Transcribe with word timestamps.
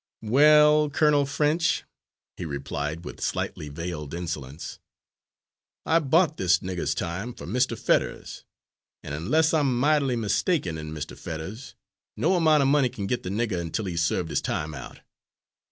"Well, 0.23 0.89
Colonel 0.89 1.27
French," 1.27 1.83
he 2.35 2.43
replied 2.43 3.05
with 3.05 3.21
slightly 3.21 3.69
veiled 3.69 4.15
insolence, 4.15 4.79
"I 5.85 5.99
bought 5.99 6.37
this 6.37 6.57
nigger's 6.57 6.95
time 6.95 7.35
for 7.35 7.45
Mr. 7.45 7.77
Fetters, 7.77 8.43
an' 9.03 9.13
unless 9.13 9.53
I'm 9.53 9.79
might'ly 9.79 10.15
mistaken 10.15 10.79
in 10.79 10.91
Mr. 10.91 11.15
Fetters, 11.15 11.75
no 12.17 12.33
amount 12.33 12.63
of 12.63 12.67
money 12.69 12.89
can 12.89 13.05
get 13.05 13.21
the 13.21 13.29
nigger 13.29 13.59
until 13.61 13.85
he's 13.85 14.03
served 14.03 14.31
his 14.31 14.41
time 14.41 14.73
out. 14.73 15.01